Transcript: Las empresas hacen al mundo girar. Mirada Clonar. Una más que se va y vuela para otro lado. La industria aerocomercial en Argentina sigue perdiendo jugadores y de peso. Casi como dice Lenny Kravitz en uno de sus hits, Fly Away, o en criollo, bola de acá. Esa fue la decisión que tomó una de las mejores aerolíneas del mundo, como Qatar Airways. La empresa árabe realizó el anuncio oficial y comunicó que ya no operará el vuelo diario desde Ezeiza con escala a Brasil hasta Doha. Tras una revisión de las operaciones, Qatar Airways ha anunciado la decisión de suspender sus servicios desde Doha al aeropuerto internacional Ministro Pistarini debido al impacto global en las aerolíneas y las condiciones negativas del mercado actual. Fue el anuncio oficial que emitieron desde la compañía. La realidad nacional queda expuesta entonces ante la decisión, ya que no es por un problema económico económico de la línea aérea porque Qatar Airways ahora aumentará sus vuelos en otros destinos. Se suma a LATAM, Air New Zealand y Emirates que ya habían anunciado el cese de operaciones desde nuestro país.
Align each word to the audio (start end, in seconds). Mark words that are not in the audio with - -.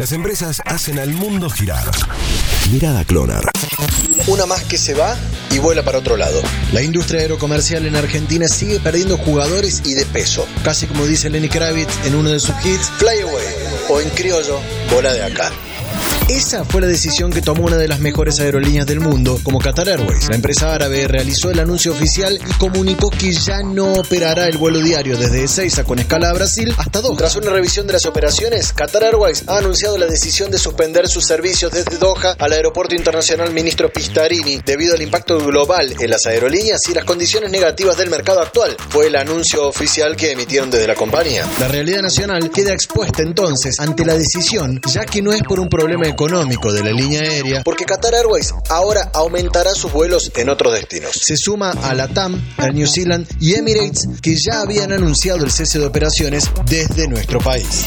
Las 0.00 0.12
empresas 0.12 0.62
hacen 0.64 0.98
al 0.98 1.12
mundo 1.12 1.50
girar. 1.50 1.84
Mirada 2.72 3.04
Clonar. 3.04 3.50
Una 4.28 4.46
más 4.46 4.64
que 4.64 4.78
se 4.78 4.94
va 4.94 5.14
y 5.50 5.58
vuela 5.58 5.82
para 5.82 5.98
otro 5.98 6.16
lado. 6.16 6.40
La 6.72 6.80
industria 6.80 7.20
aerocomercial 7.20 7.84
en 7.84 7.96
Argentina 7.96 8.48
sigue 8.48 8.80
perdiendo 8.80 9.18
jugadores 9.18 9.82
y 9.84 9.92
de 9.92 10.06
peso. 10.06 10.46
Casi 10.64 10.86
como 10.86 11.04
dice 11.04 11.28
Lenny 11.28 11.50
Kravitz 11.50 11.92
en 12.06 12.14
uno 12.14 12.30
de 12.30 12.40
sus 12.40 12.54
hits, 12.64 12.90
Fly 12.96 13.20
Away, 13.20 13.44
o 13.90 14.00
en 14.00 14.08
criollo, 14.08 14.58
bola 14.90 15.12
de 15.12 15.22
acá. 15.22 15.52
Esa 16.30 16.64
fue 16.64 16.80
la 16.80 16.86
decisión 16.86 17.32
que 17.32 17.42
tomó 17.42 17.64
una 17.64 17.76
de 17.76 17.88
las 17.88 17.98
mejores 17.98 18.38
aerolíneas 18.38 18.86
del 18.86 19.00
mundo, 19.00 19.40
como 19.42 19.58
Qatar 19.58 19.88
Airways. 19.88 20.28
La 20.28 20.36
empresa 20.36 20.72
árabe 20.72 21.08
realizó 21.08 21.50
el 21.50 21.58
anuncio 21.58 21.90
oficial 21.90 22.38
y 22.48 22.52
comunicó 22.52 23.10
que 23.10 23.32
ya 23.32 23.64
no 23.64 23.94
operará 23.94 24.46
el 24.46 24.56
vuelo 24.56 24.78
diario 24.78 25.18
desde 25.18 25.42
Ezeiza 25.42 25.82
con 25.82 25.98
escala 25.98 26.30
a 26.30 26.32
Brasil 26.32 26.72
hasta 26.78 27.00
Doha. 27.00 27.16
Tras 27.16 27.34
una 27.34 27.50
revisión 27.50 27.88
de 27.88 27.94
las 27.94 28.06
operaciones, 28.06 28.72
Qatar 28.72 29.02
Airways 29.02 29.42
ha 29.48 29.58
anunciado 29.58 29.98
la 29.98 30.06
decisión 30.06 30.52
de 30.52 30.58
suspender 30.58 31.08
sus 31.08 31.24
servicios 31.24 31.72
desde 31.72 31.98
Doha 31.98 32.36
al 32.38 32.52
aeropuerto 32.52 32.94
internacional 32.94 33.52
Ministro 33.52 33.92
Pistarini 33.92 34.60
debido 34.64 34.94
al 34.94 35.02
impacto 35.02 35.36
global 35.44 35.92
en 35.98 36.10
las 36.10 36.26
aerolíneas 36.26 36.82
y 36.88 36.94
las 36.94 37.06
condiciones 37.06 37.50
negativas 37.50 37.96
del 37.96 38.08
mercado 38.08 38.40
actual. 38.40 38.76
Fue 38.90 39.08
el 39.08 39.16
anuncio 39.16 39.66
oficial 39.66 40.14
que 40.14 40.30
emitieron 40.30 40.70
desde 40.70 40.86
la 40.86 40.94
compañía. 40.94 41.44
La 41.58 41.66
realidad 41.66 42.02
nacional 42.02 42.52
queda 42.52 42.72
expuesta 42.72 43.20
entonces 43.20 43.80
ante 43.80 44.04
la 44.04 44.16
decisión, 44.16 44.80
ya 44.86 45.04
que 45.04 45.22
no 45.22 45.32
es 45.32 45.42
por 45.42 45.58
un 45.58 45.68
problema 45.68 46.06
económico 46.06 46.19
económico 46.20 46.70
de 46.70 46.84
la 46.84 46.90
línea 46.90 47.22
aérea 47.22 47.62
porque 47.64 47.86
Qatar 47.86 48.14
Airways 48.14 48.52
ahora 48.68 49.10
aumentará 49.14 49.74
sus 49.74 49.90
vuelos 49.90 50.30
en 50.36 50.50
otros 50.50 50.74
destinos. 50.74 51.12
Se 51.12 51.34
suma 51.34 51.70
a 51.70 51.94
LATAM, 51.94 52.54
Air 52.58 52.74
New 52.74 52.86
Zealand 52.86 53.26
y 53.40 53.54
Emirates 53.54 54.06
que 54.20 54.36
ya 54.36 54.60
habían 54.60 54.92
anunciado 54.92 55.44
el 55.44 55.50
cese 55.50 55.78
de 55.78 55.86
operaciones 55.86 56.50
desde 56.66 57.08
nuestro 57.08 57.40
país. 57.40 57.86